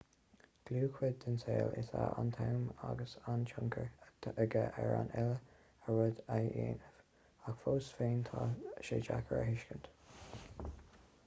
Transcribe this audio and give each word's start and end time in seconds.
dlúthchuid 0.67 1.17
den 1.23 1.35
saol 1.41 1.75
is 1.81 1.91
ea 1.99 2.05
an 2.21 2.31
t-am 2.37 2.63
agus 2.87 3.13
tá 3.27 3.35
tionchar 3.51 4.31
aige 4.45 4.63
ar 4.85 4.95
an 5.01 5.13
uile 5.25 5.37
rud 5.91 6.23
a 6.39 6.39
dhéanaimid 6.47 6.97
ach 7.51 7.63
fós 7.67 7.93
féin 8.01 8.27
tá 8.33 8.49
sé 8.89 9.01
deacair 9.07 9.45
a 9.45 9.47
thuiscint 9.53 9.93